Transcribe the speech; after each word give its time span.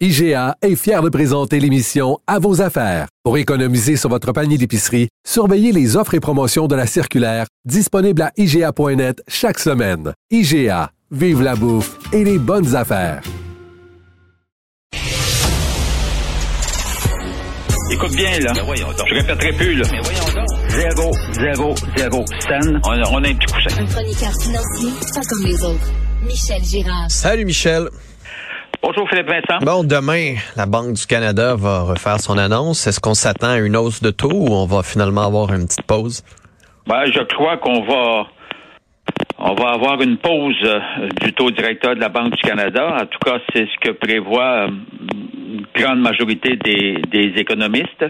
IGA 0.00 0.56
est 0.60 0.74
fier 0.74 1.02
de 1.02 1.08
présenter 1.08 1.60
l'émission 1.60 2.18
À 2.26 2.40
vos 2.40 2.60
affaires. 2.60 3.06
Pour 3.22 3.38
économiser 3.38 3.96
sur 3.96 4.10
votre 4.10 4.32
panier 4.32 4.58
d'épicerie, 4.58 5.08
surveillez 5.24 5.70
les 5.70 5.96
offres 5.96 6.14
et 6.14 6.20
promotions 6.20 6.66
de 6.66 6.74
la 6.74 6.88
circulaire 6.88 7.46
disponible 7.64 8.22
à 8.22 8.32
IGA.net 8.36 9.22
chaque 9.28 9.60
semaine. 9.60 10.12
IGA, 10.32 10.90
vive 11.12 11.42
la 11.42 11.54
bouffe 11.54 11.96
et 12.12 12.24
les 12.24 12.38
bonnes 12.40 12.74
affaires. 12.74 13.22
Écoute 17.92 18.16
bien, 18.16 18.40
là. 18.40 18.52
Je 18.52 19.14
répéterai 19.14 19.52
plus, 19.52 19.76
là. 19.76 19.84
Zéro, 20.70 21.12
zéro, 21.34 21.74
zéro 21.96 22.24
scène. 22.40 22.80
On 22.84 22.90
a, 22.90 23.02
on 23.12 23.22
a 23.22 23.28
un 23.28 23.34
petit 23.34 23.46
coussin. 23.46 23.80
Un 23.80 23.86
chroniqueur 23.86 24.32
financier, 24.42 24.90
pas 25.14 25.20
comme 25.20 25.44
les 25.46 25.62
autres. 25.62 25.92
Michel 26.26 26.64
Girard. 26.64 27.10
Salut 27.10 27.44
Michel. 27.44 27.88
Bonjour 28.86 29.08
Philippe 29.08 29.28
Vincent. 29.28 29.64
Bon, 29.64 29.82
demain, 29.82 30.34
la 30.56 30.66
Banque 30.66 30.92
du 30.92 31.06
Canada 31.06 31.56
va 31.56 31.84
refaire 31.84 32.20
son 32.20 32.36
annonce. 32.36 32.86
Est-ce 32.86 33.00
qu'on 33.00 33.14
s'attend 33.14 33.52
à 33.52 33.58
une 33.58 33.76
hausse 33.76 34.02
de 34.02 34.10
taux 34.10 34.28
ou 34.30 34.52
on 34.52 34.66
va 34.66 34.82
finalement 34.82 35.22
avoir 35.22 35.54
une 35.54 35.64
petite 35.64 35.86
pause? 35.86 36.22
Ben, 36.86 37.06
je 37.06 37.20
crois 37.20 37.56
qu'on 37.56 37.80
va 37.80 38.26
on 39.38 39.54
va 39.54 39.70
avoir 39.70 40.02
une 40.02 40.18
pause 40.18 40.54
euh, 40.64 41.08
du 41.22 41.32
taux 41.32 41.50
directeur 41.50 41.94
de 41.94 42.00
la 42.00 42.10
Banque 42.10 42.32
du 42.32 42.42
Canada. 42.42 42.98
En 43.00 43.06
tout 43.06 43.18
cas, 43.24 43.38
c'est 43.54 43.66
ce 43.66 43.88
que 43.88 43.92
prévoit 43.92 44.66
euh, 44.66 44.68
une 44.68 45.66
grande 45.74 46.00
majorité 46.00 46.56
des, 46.56 46.98
des 47.10 47.32
économistes. 47.40 48.04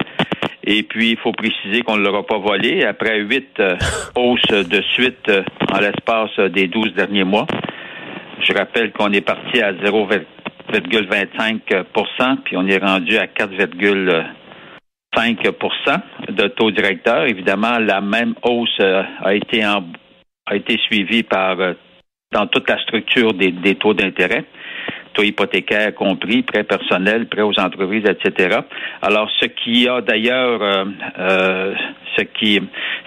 Et 0.64 0.82
puis, 0.82 1.10
il 1.10 1.18
faut 1.18 1.32
préciser 1.32 1.82
qu'on 1.82 1.98
ne 1.98 2.02
l'aura 2.02 2.26
pas 2.26 2.38
volé 2.38 2.84
après 2.84 3.20
huit 3.20 3.60
euh, 3.60 3.76
hausses 4.16 4.42
de 4.48 4.82
suite 4.92 5.28
euh, 5.28 5.44
en 5.72 5.78
l'espace 5.78 6.36
des 6.52 6.66
douze 6.66 6.92
derniers 6.94 7.24
mois. 7.24 7.46
Je 8.40 8.52
rappelle 8.52 8.90
qu'on 8.90 9.12
est 9.12 9.20
parti 9.20 9.62
à 9.62 9.72
0,25 10.80 12.40
puis 12.44 12.56
on 12.56 12.66
est 12.66 12.78
rendu 12.78 13.18
à 13.18 13.26
4,5 13.26 16.00
de 16.28 16.48
taux 16.48 16.70
directeur. 16.70 17.26
Évidemment, 17.26 17.78
la 17.78 18.00
même 18.00 18.34
hausse 18.42 18.78
euh, 18.80 19.02
a 19.22 19.34
été 19.34 19.66
en, 19.66 19.84
a 20.46 20.56
été 20.56 20.78
suivie 20.78 21.22
par 21.22 21.60
euh, 21.60 21.74
dans 22.32 22.46
toute 22.46 22.66
la 22.68 22.80
structure 22.82 23.34
des 23.34 23.74
taux 23.76 23.94
d'intérêt 23.94 24.44
taux 25.14 25.22
hypothécaires 25.22 25.94
compris, 25.94 26.42
prêts 26.42 26.64
personnels, 26.64 27.26
prêts 27.26 27.42
aux 27.42 27.58
entreprises, 27.58 28.04
etc. 28.06 28.58
Alors, 29.00 29.30
ce 29.40 29.46
qui 29.46 29.88
a 29.88 30.00
d'ailleurs, 30.00 30.60
euh, 30.62 30.84
euh, 31.18 31.74
ce 32.16 32.24
qui, 32.24 32.60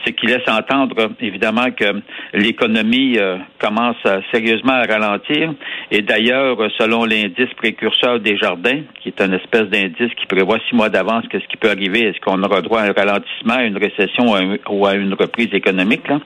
ce 0.06 0.12
qui 0.12 0.26
laisse 0.26 0.48
entendre 0.48 1.12
évidemment 1.20 1.72
que 1.72 2.02
l'économie 2.34 3.18
euh, 3.18 3.38
commence 3.60 3.98
sérieusement 4.34 4.74
à 4.74 4.86
ralentir. 4.86 5.54
Et 5.92 6.02
d'ailleurs, 6.02 6.58
selon 6.78 7.06
l'indice 7.06 7.54
précurseur 7.56 8.20
des 8.20 8.38
jardins, 8.38 8.82
qui 9.02 9.10
est 9.10 9.22
une 9.22 9.34
espèce 9.34 9.68
d'indice 9.70 10.14
qui 10.16 10.26
prévoit 10.28 10.60
six 10.70 10.76
mois 10.76 10.90
d'avance 10.90 11.26
qu'est-ce 11.30 11.48
qui 11.48 11.58
peut 11.58 11.70
arriver, 11.70 12.08
est-ce 12.08 12.20
qu'on 12.22 12.42
aura 12.42 12.62
droit 12.62 12.82
à 12.82 12.90
un 12.90 12.94
ralentissement, 12.94 13.56
à 13.56 13.64
une 13.64 13.78
récession 13.78 14.26
ou 14.70 14.86
à 14.86 14.96
une 14.96 15.14
reprise 15.14 15.54
économique, 15.54 16.08
là? 16.08 16.20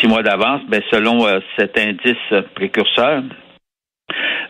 six 0.00 0.08
mois 0.08 0.22
d'avance, 0.22 0.60
ben 0.68 0.82
selon 0.90 1.26
cet 1.56 1.78
indice 1.78 2.44
précurseur, 2.54 3.22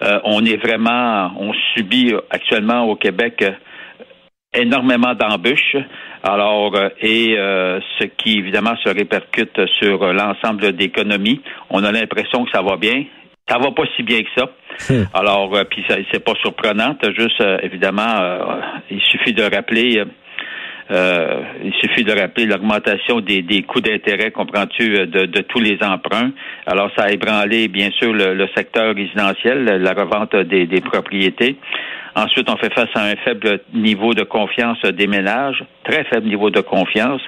euh, 0.03 0.21
on 0.25 0.45
est 0.45 0.57
vraiment, 0.57 1.33
on 1.39 1.53
subit 1.75 2.13
actuellement 2.31 2.85
au 2.85 2.97
Québec 2.97 3.43
euh, 3.43 3.53
énormément 4.55 5.15
d'embûches. 5.15 5.77
Alors, 6.23 6.75
euh, 6.77 6.89
et 7.01 7.37
ce 7.99 8.05
qui 8.05 8.39
évidemment 8.39 8.77
se 8.85 8.89
répercute 8.89 9.61
sur 9.79 10.13
l'ensemble 10.13 10.63
de 10.63 10.69
l'économie. 10.69 11.41
On 11.71 11.85
a 11.85 11.93
l'impression 11.93 12.45
que 12.45 12.51
ça 12.51 12.63
va 12.63 12.77
bien. 12.77 13.05
Ça 13.49 13.59
va 13.59 13.71
pas 13.71 13.85
si 13.97 14.03
bien 14.03 14.23
que 14.23 14.29
ça. 14.37 14.51
Hmm. 14.91 15.05
Alors, 15.15 15.57
puis 15.71 15.85
c'est 15.89 16.25
pas 16.25 16.35
surprenant. 16.43 16.97
Juste, 17.17 17.43
évidemment, 17.63 18.33
il 18.91 19.01
suffit 19.03 19.33
de 19.33 19.45
rappeler 19.45 20.03
euh, 20.91 21.43
il 21.65 21.73
suffit 21.75 22.05
de 22.05 22.13
rappeler 22.13 22.47
l'augmentation 22.47 23.21
des, 23.21 23.43
des 23.43 23.63
coûts 23.63 23.81
d'intérêt, 23.81 24.31
comprends-tu, 24.31 24.97
euh, 24.97 25.07
de, 25.07 25.27
de, 25.27 25.41
tous 25.41 25.59
les 25.59 25.79
emprunts. 25.83 26.31
Alors, 26.67 26.91
ça 26.97 27.05
a 27.05 27.11
ébranlé, 27.11 27.67
bien 27.69 27.91
sûr, 27.91 28.13
le, 28.13 28.47
secteur 28.57 28.95
résidentiel, 28.95 29.65
la 29.65 29.93
revente 29.93 30.37
des, 30.37 30.67
des, 30.67 30.81
propriétés. 30.81 31.57
Ensuite, 32.15 32.49
on 32.49 32.57
fait 32.57 32.73
face 32.73 32.89
à 32.95 33.03
un 33.03 33.17
faible 33.17 33.61
niveau 33.75 34.15
de 34.15 34.23
confiance 34.23 34.81
des 34.83 35.07
ménages, 35.07 35.65
très 35.85 36.05
faible 36.05 36.29
niveau 36.29 36.51
de 36.51 36.61
confiance. 36.61 37.23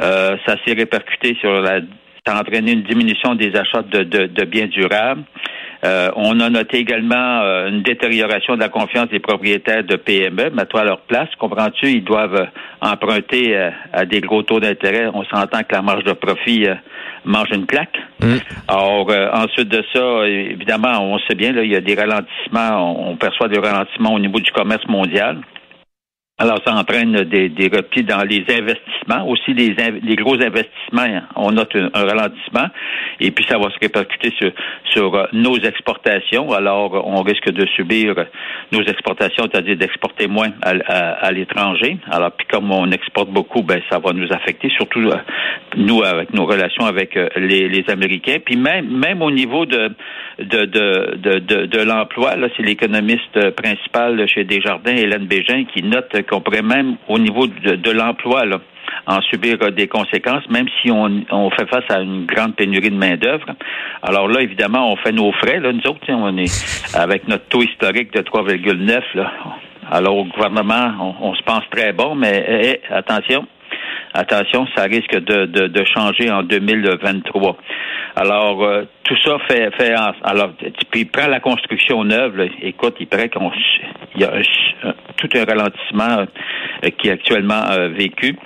Euh, 0.00 0.36
ça 0.46 0.56
s'est 0.64 0.74
répercuté 0.74 1.36
sur 1.40 1.60
la 1.60 1.80
ça 2.26 2.36
a 2.36 2.40
entraîné 2.40 2.72
une 2.72 2.82
diminution 2.82 3.34
des 3.36 3.56
achats 3.56 3.82
de, 3.82 4.02
de, 4.02 4.26
de 4.26 4.44
biens 4.44 4.66
durables. 4.66 5.22
Euh, 5.84 6.10
on 6.16 6.40
a 6.40 6.50
noté 6.50 6.78
également 6.78 7.42
euh, 7.42 7.68
une 7.68 7.82
détérioration 7.82 8.56
de 8.56 8.60
la 8.60 8.68
confiance 8.68 9.08
des 9.10 9.20
propriétaires 9.20 9.84
de 9.84 9.94
PME. 9.94 10.50
Mets-toi 10.50 10.80
à 10.80 10.84
leur 10.84 11.00
place, 11.02 11.28
comprends-tu? 11.38 11.86
Ils 11.86 12.04
doivent 12.04 12.34
euh, 12.34 12.46
emprunter 12.80 13.56
à 13.92 14.04
des 14.04 14.20
gros 14.20 14.42
taux 14.42 14.60
d'intérêt. 14.60 15.08
On 15.12 15.24
s'entend 15.24 15.60
que 15.60 15.74
la 15.74 15.82
marge 15.82 16.04
de 16.04 16.12
profit 16.12 16.66
mange 17.24 17.48
une 17.52 17.66
claque. 17.66 17.96
Mm. 18.20 18.36
Alors, 18.68 19.10
ensuite 19.32 19.68
de 19.68 19.84
ça, 19.92 20.28
évidemment, 20.28 21.00
on 21.00 21.18
sait 21.20 21.34
bien, 21.34 21.52
là, 21.52 21.64
il 21.64 21.72
y 21.72 21.76
a 21.76 21.80
des 21.80 21.94
ralentissements. 21.94 23.10
On, 23.10 23.16
perçoit 23.16 23.48
des 23.48 23.58
ralentissements 23.58 24.14
au 24.14 24.20
niveau 24.20 24.38
du 24.38 24.52
commerce 24.52 24.86
mondial. 24.86 25.38
Alors, 26.40 26.60
ça 26.64 26.72
entraîne 26.72 27.24
des, 27.24 27.48
des 27.48 27.66
replis 27.66 28.04
dans 28.04 28.22
les 28.22 28.44
investissements, 28.48 29.28
aussi 29.28 29.54
les, 29.54 29.74
les 30.00 30.14
gros 30.14 30.34
investissements. 30.34 31.22
On 31.34 31.50
note 31.50 31.74
un, 31.74 31.90
ralentissement, 31.92 32.68
et 33.18 33.32
puis 33.32 33.44
ça 33.48 33.58
va 33.58 33.70
se 33.70 33.78
répercuter 33.80 34.32
sur, 34.38 34.52
sur 34.92 35.14
euh, 35.16 35.24
nos 35.32 35.56
exportations. 35.56 36.52
Alors, 36.52 36.92
on 37.04 37.22
risque 37.22 37.50
de 37.50 37.66
subir 37.74 38.14
nos 38.70 38.82
exportations, 38.82 39.48
c'est-à-dire 39.50 39.76
d'exporter 39.76 40.28
moins 40.28 40.50
à, 40.62 40.70
à, 41.26 41.32
l'étranger. 41.32 41.98
Alors, 42.08 42.30
puis 42.30 42.46
comme 42.46 42.70
on 42.70 42.88
exporte 42.92 43.30
beaucoup, 43.30 43.62
ben 43.62 43.80
ça 43.90 43.98
va 43.98 44.12
nous 44.12 44.32
affecter, 44.32 44.68
surtout 44.76 45.00
euh, 45.00 45.16
nous 45.76 46.04
avec 46.04 46.32
nos 46.34 46.46
relations 46.46 46.86
avec 46.86 47.16
euh, 47.16 47.28
les, 47.34 47.68
les 47.68 47.84
Américains. 47.90 48.36
Puis 48.44 48.54
même 48.54 48.86
même 48.86 49.22
au 49.22 49.32
niveau 49.32 49.66
de 49.66 49.90
de 50.38 50.66
de 50.66 51.16
de, 51.16 51.38
de, 51.40 51.66
de 51.66 51.80
l'emploi, 51.80 52.36
là, 52.36 52.46
c'est 52.56 52.62
l'économiste 52.62 53.50
principal 53.56 54.24
chez 54.28 54.44
Desjardins, 54.44 54.94
Hélène 54.94 55.26
Bégin, 55.26 55.64
qui 55.64 55.82
note 55.82 56.14
qu'on 56.28 56.40
pourrait 56.40 56.62
même, 56.62 56.96
au 57.08 57.18
niveau 57.18 57.46
de, 57.46 57.90
l'emploi, 57.90 58.44
en 59.06 59.20
subir 59.22 59.58
des 59.72 59.88
conséquences, 59.88 60.48
même 60.50 60.66
si 60.80 60.90
on, 60.90 61.50
fait 61.50 61.66
face 61.68 61.84
à 61.90 62.00
une 62.00 62.26
grande 62.26 62.54
pénurie 62.56 62.90
de 62.90 62.96
main-d'œuvre. 62.96 63.46
Alors 64.02 64.28
là, 64.28 64.42
évidemment, 64.42 64.92
on 64.92 64.96
fait 64.96 65.12
nos 65.12 65.32
frais. 65.32 65.60
Là, 65.60 65.72
nous 65.72 65.86
autres, 65.86 66.00
on 66.08 66.36
est 66.36 66.94
avec 66.94 67.26
notre 67.28 67.46
taux 67.46 67.62
historique 67.62 68.12
de 68.12 68.20
3,9. 68.20 69.02
Alors 69.90 70.16
au 70.18 70.24
gouvernement, 70.24 71.16
on, 71.20 71.34
se 71.34 71.42
pense 71.42 71.62
très 71.70 71.92
bon, 71.92 72.14
mais 72.14 72.44
eh, 72.46 72.80
eh, 72.90 72.92
attention, 72.92 73.46
attention, 74.12 74.66
ça 74.76 74.82
risque 74.84 75.16
de, 75.16 75.84
changer 75.96 76.30
en 76.30 76.42
2023. 76.42 77.56
Alors, 78.16 78.62
euh, 78.64 78.82
tout 79.04 79.16
ça 79.24 79.38
fait, 79.48 79.70
fait 79.78 79.94
alors, 80.24 80.50
puis 80.90 81.06
prend 81.06 81.28
la 81.28 81.40
construction 81.40 82.04
neuve, 82.04 82.48
écoute, 82.62 82.96
il 83.00 83.06
paraît 83.06 83.30
qu'il 83.30 83.40
y 84.16 84.24
a 84.24 84.32
tout 85.16 85.28
un 85.34 85.44
ralentissement 85.44 86.26
euh, 86.84 86.90
qui 86.98 87.08
est 87.08 87.12
actuellement 87.12 87.62
euh, 87.70 87.88
vécu. 87.88 88.36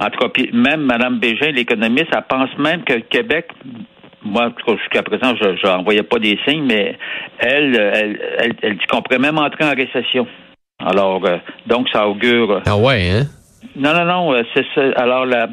En 0.00 0.10
tout 0.10 0.18
cas, 0.18 0.42
même 0.52 0.82
Mme 0.82 1.18
Bégin, 1.18 1.50
l'économiste, 1.50 2.08
elle 2.12 2.24
pense 2.28 2.56
même 2.58 2.82
que 2.84 2.94
le 2.94 3.00
Québec 3.00 3.48
moi, 4.24 4.52
jusqu'à 4.68 5.02
présent, 5.02 5.34
je 5.34 5.66
n'en 5.66 5.82
voyais 5.82 6.04
pas 6.04 6.20
des 6.20 6.38
signes, 6.46 6.64
mais 6.64 6.96
elle, 7.40 7.74
elle, 7.74 8.56
elle, 8.62 8.76
dit 8.76 8.86
qu'on 8.88 9.02
pourrait 9.02 9.18
même 9.18 9.36
entrer 9.36 9.64
en 9.64 9.74
récession. 9.74 10.28
Alors, 10.78 11.20
donc, 11.66 11.88
ça 11.92 12.06
augure. 12.06 12.62
Ah 12.64 12.76
ouais, 12.76 13.10
hein? 13.10 13.24
Non, 13.74 13.92
non, 13.92 14.04
non. 14.04 14.44
C'est 14.54 14.64
ça. 14.76 14.92
Alors, 14.94 15.26
la, 15.26 15.48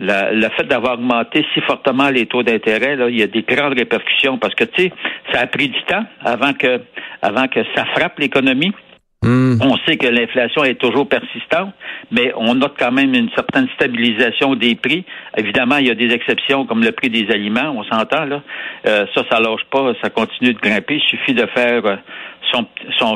le 0.00 0.48
fait 0.56 0.64
d'avoir 0.64 0.94
augmenté 0.94 1.44
si 1.52 1.60
fortement 1.60 2.08
les 2.08 2.26
taux 2.26 2.42
d'intérêt, 2.42 2.96
là, 2.96 3.08
il 3.08 3.18
y 3.18 3.22
a 3.22 3.26
des 3.26 3.42
grandes 3.42 3.78
répercussions 3.78 4.38
parce 4.38 4.54
que, 4.54 4.64
tu 4.64 4.84
sais, 4.84 4.92
ça 5.32 5.40
a 5.40 5.46
pris 5.46 5.68
du 5.68 5.82
temps 5.84 6.04
avant 6.24 6.54
que, 6.54 6.80
avant 7.22 7.48
que 7.48 7.60
ça 7.74 7.84
frappe 7.94 8.18
l'économie. 8.18 8.72
Hmm. 9.22 9.58
On 9.60 9.76
sait 9.86 9.98
que 9.98 10.06
l'inflation 10.06 10.64
est 10.64 10.80
toujours 10.80 11.06
persistante, 11.06 11.74
mais 12.10 12.32
on 12.36 12.54
note 12.54 12.72
quand 12.78 12.90
même 12.90 13.12
une 13.14 13.28
certaine 13.34 13.68
stabilisation 13.74 14.54
des 14.54 14.74
prix. 14.76 15.04
Évidemment, 15.36 15.76
il 15.76 15.88
y 15.88 15.90
a 15.90 15.94
des 15.94 16.10
exceptions 16.14 16.64
comme 16.64 16.82
le 16.82 16.92
prix 16.92 17.10
des 17.10 17.30
aliments, 17.30 17.74
on 17.76 17.84
s'entend 17.84 18.24
là. 18.24 18.40
Euh, 18.86 19.04
ça, 19.14 19.22
ça 19.30 19.38
lâche 19.38 19.64
pas, 19.70 19.92
ça 20.02 20.08
continue 20.08 20.54
de 20.54 20.58
grimper. 20.58 20.94
Il 20.94 21.02
suffit 21.02 21.34
de 21.34 21.44
faire 21.54 21.84
euh, 21.84 21.96
son, 22.50 22.66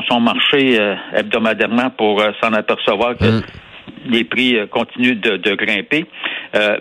son, 0.07 0.19
marché 0.19 0.79
euh, 0.79 0.93
hebdomadairement 1.15 1.89
pour 1.89 2.21
euh, 2.21 2.33
s'en 2.39 2.53
apercevoir 2.53 3.17
que 3.17 3.39
mm. 3.39 3.43
les 4.05 4.25
prix 4.25 4.59
continuent 4.69 5.19
de, 5.19 5.37
de 5.37 5.55
grimper. 5.55 6.05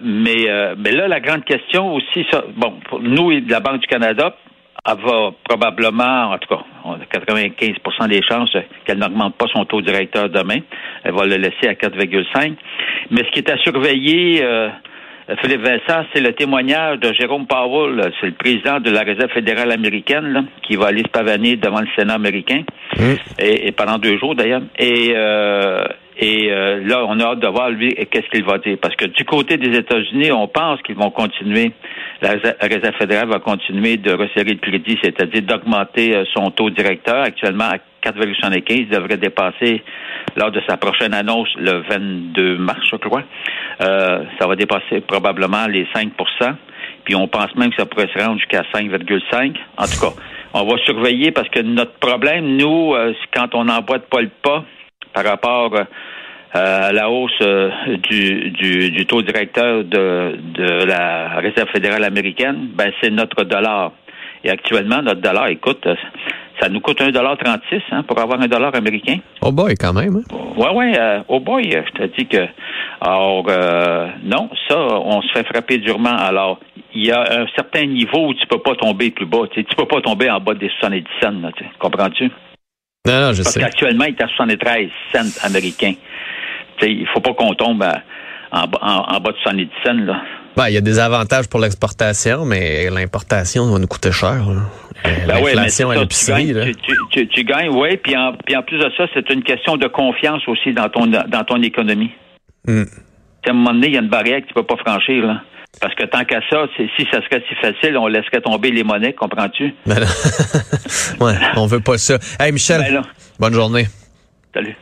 mais, 0.02 0.74
mais 0.76 0.92
là, 0.92 1.08
la 1.08 1.20
grande 1.20 1.44
question 1.44 1.94
aussi, 1.94 2.26
ça, 2.30 2.44
bon, 2.54 2.74
pour 2.90 3.00
nous, 3.00 3.30
la 3.48 3.60
Banque 3.60 3.80
du 3.80 3.86
Canada, 3.86 4.36
elle 4.86 5.02
va 5.02 5.30
probablement, 5.48 6.32
en 6.32 6.36
tout 6.36 6.54
cas, 6.54 6.62
on 6.84 6.92
a 6.92 7.04
95% 7.04 8.08
des 8.08 8.22
chances 8.22 8.56
qu'elle 8.84 8.98
n'augmente 8.98 9.36
pas 9.36 9.46
son 9.52 9.64
taux 9.64 9.80
directeur 9.80 10.28
demain. 10.28 10.58
Elle 11.02 11.12
va 11.12 11.24
le 11.24 11.36
laisser 11.36 11.66
à 11.68 11.74
4,5. 11.74 12.54
Mais 13.10 13.22
ce 13.24 13.30
qui 13.30 13.38
est 13.38 13.50
à 13.50 13.56
surveiller, 13.58 14.44
Philippe 15.40 15.62
Vincent, 15.62 16.04
c'est 16.12 16.20
le 16.20 16.32
témoignage 16.34 16.98
de 17.00 17.12
Jérôme 17.14 17.46
Powell, 17.46 18.12
c'est 18.20 18.26
le 18.26 18.32
président 18.32 18.78
de 18.80 18.90
la 18.90 19.00
Réserve 19.00 19.30
fédérale 19.30 19.72
américaine, 19.72 20.46
qui 20.62 20.76
va 20.76 20.88
aller 20.88 21.02
se 21.02 21.08
pavaner 21.08 21.56
devant 21.56 21.80
le 21.80 21.88
Sénat 21.96 22.14
américain, 22.14 22.62
et, 23.38 23.72
pendant 23.72 23.98
deux 23.98 24.18
jours 24.18 24.34
d'ailleurs. 24.34 24.60
Et, 24.78 25.12
euh, 25.14 25.84
et 26.16 26.50
euh, 26.50 26.80
là, 26.84 27.04
on 27.08 27.18
a 27.18 27.24
hâte 27.24 27.40
de 27.40 27.48
voir 27.48 27.70
lui 27.70 27.94
qu'est-ce 27.94 28.28
qu'il 28.30 28.44
va 28.44 28.58
dire. 28.58 28.76
Parce 28.80 28.94
que 28.96 29.06
du 29.06 29.24
côté 29.24 29.56
des 29.56 29.76
États-Unis, 29.76 30.30
on 30.32 30.46
pense 30.46 30.80
qu'ils 30.82 30.96
vont 30.96 31.10
continuer, 31.10 31.72
la 32.22 32.36
Réserve 32.60 32.94
fédérale 32.98 33.28
va 33.28 33.40
continuer 33.40 33.96
de 33.96 34.12
resserrer 34.12 34.52
le 34.52 34.60
crédit, 34.60 34.98
c'est-à-dire 35.02 35.42
d'augmenter 35.42 36.14
euh, 36.14 36.24
son 36.32 36.50
taux 36.50 36.70
directeur, 36.70 37.22
actuellement 37.22 37.64
à 37.64 37.78
4,75, 38.08 38.62
il 38.68 38.88
devrait 38.88 39.16
dépasser 39.16 39.82
lors 40.36 40.50
de 40.50 40.60
sa 40.68 40.76
prochaine 40.76 41.14
annonce 41.14 41.48
le 41.56 41.82
22 41.88 42.58
mars, 42.58 42.80
je 42.90 42.96
crois. 42.96 43.22
Euh, 43.80 44.24
ça 44.38 44.46
va 44.46 44.56
dépasser 44.56 45.00
probablement 45.00 45.66
les 45.66 45.84
5% 45.94 46.10
puis 47.04 47.14
on 47.14 47.28
pense 47.28 47.54
même 47.56 47.70
que 47.70 47.76
ça 47.76 47.86
pourrait 47.86 48.08
se 48.14 48.18
rendre 48.18 48.38
jusqu'à 48.38 48.62
5,5. 48.74 49.54
En 49.76 49.84
tout 49.84 50.00
cas, 50.00 50.22
on 50.54 50.64
va 50.64 50.78
surveiller 50.78 51.30
parce 51.30 51.48
que 51.48 51.60
notre 51.60 51.92
problème, 51.98 52.56
nous, 52.56 52.94
euh, 52.94 53.12
quand 53.34 53.54
on 53.54 53.64
n'emboîte 53.64 54.08
pas 54.08 54.22
le 54.22 54.30
pas 54.42 54.64
par 55.14 55.24
rapport 55.24 55.74
euh, 55.74 55.84
à 56.88 56.92
la 56.92 57.10
hausse 57.10 57.40
du, 58.10 58.50
du, 58.50 59.06
taux 59.06 59.22
directeur 59.22 59.84
de, 59.84 60.36
de 60.54 60.84
la 60.84 61.40
Réserve 61.40 61.68
fédérale 61.70 62.04
américaine, 62.04 62.68
ben 62.74 62.92
c'est 63.00 63.10
notre 63.10 63.44
dollar. 63.44 63.92
Et 64.44 64.50
actuellement, 64.50 65.00
notre 65.00 65.22
dollar, 65.22 65.48
écoute, 65.48 65.88
ça 66.60 66.68
nous 66.68 66.80
coûte 66.80 67.00
1,36 67.00 67.80
hein, 67.90 68.02
pour 68.02 68.18
avoir 68.20 68.40
un 68.40 68.46
dollar 68.46 68.74
américain. 68.74 69.16
Oh 69.40 69.50
boy, 69.50 69.74
quand 69.74 69.94
même. 69.94 70.16
Hein? 70.16 70.36
Oui, 70.56 70.66
oui. 70.74 70.92
Euh, 70.96 71.20
oh 71.28 71.40
boy, 71.40 71.70
je 71.70 71.92
te 71.92 72.16
dis 72.16 72.26
que. 72.26 72.46
Alors, 73.00 73.44
euh, 73.48 74.08
non, 74.22 74.50
ça, 74.68 74.78
on 74.78 75.22
se 75.22 75.32
fait 75.32 75.44
frapper 75.44 75.78
durement. 75.78 76.16
Alors, 76.16 76.60
il 76.94 77.06
y 77.06 77.10
a 77.10 77.20
un 77.20 77.46
certain 77.56 77.86
niveau 77.86 78.28
où 78.28 78.34
tu 78.34 78.46
peux 78.46 78.60
pas 78.60 78.74
tomber 78.76 79.10
plus 79.10 79.26
bas. 79.26 79.46
Tu 79.52 79.64
peux 79.76 79.86
pas 79.86 80.00
tomber 80.00 80.30
en 80.30 80.40
bas 80.40 80.54
des 80.54 80.70
70 80.80 81.04
cents. 81.22 81.32
Comprends-tu? 81.78 82.30
Non, 83.06 83.20
non, 83.20 83.32
je 83.34 83.42
Parce 83.42 83.54
sais. 83.54 83.60
qu'actuellement, 83.60 84.04
il 84.04 84.14
est 84.14 84.22
à 84.22 84.28
73 84.28 84.88
cents 85.12 85.46
américains. 85.46 85.92
Il 86.80 87.02
ne 87.02 87.06
faut 87.06 87.20
pas 87.20 87.34
qu'on 87.34 87.54
tombe 87.54 87.84
en, 88.50 88.62
en, 88.62 89.20
bas 89.20 89.32
de 89.32 89.36
70 89.42 89.68
cents. 89.84 89.92
Là. 89.92 90.22
Ben, 90.56 90.68
il 90.68 90.74
y 90.74 90.78
a 90.78 90.80
des 90.80 90.98
avantages 90.98 91.46
pour 91.48 91.60
l'exportation, 91.60 92.46
mais 92.46 92.88
l'importation 92.88 93.70
va 93.70 93.78
nous 93.78 93.86
coûter 93.86 94.10
cher. 94.10 94.42
Ben 95.04 95.26
L'inflation 95.26 95.90
à 95.90 95.96
l'épicerie. 95.96 96.54
Tu, 97.10 97.28
tu, 97.28 97.44
gagnes, 97.44 97.70
oui. 97.70 97.98
Puis 97.98 98.16
en, 98.16 98.32
puis 98.46 98.56
en 98.56 98.62
plus 98.62 98.78
de 98.78 98.90
ça, 98.96 99.06
c'est 99.12 99.28
une 99.30 99.42
question 99.42 99.76
de 99.76 99.86
confiance 99.86 100.46
aussi 100.48 100.72
dans 100.72 100.88
ton 100.88 101.06
dans 101.06 101.44
ton 101.44 101.60
économie. 101.62 102.12
Mm. 102.66 102.84
À 103.46 103.50
un 103.50 103.52
moment 103.52 103.74
donné, 103.74 103.88
il 103.88 103.94
y 103.94 103.98
a 103.98 104.00
une 104.00 104.08
barrière 104.08 104.40
que 104.40 104.46
tu 104.46 104.54
peux 104.54 104.62
pas 104.62 104.76
franchir. 104.76 105.26
Là. 105.26 105.42
Parce 105.80 105.94
que 105.94 106.04
tant 106.04 106.24
qu'à 106.24 106.40
ça, 106.48 106.66
si 106.76 107.06
ça 107.10 107.20
serait 107.22 107.42
si 107.48 107.54
facile, 107.56 107.96
on 107.98 108.06
laisserait 108.06 108.40
tomber 108.40 108.70
les 108.70 108.84
monnaies, 108.84 109.12
comprends-tu? 109.12 109.74
Ben 109.86 110.00
ouais, 111.20 111.34
on 111.56 111.66
veut 111.66 111.80
pas 111.80 111.98
ça. 111.98 112.18
Hey 112.38 112.52
Michel, 112.52 112.80
ben 112.80 113.02
bonne 113.38 113.54
journée. 113.54 113.86
Salut. 114.54 114.76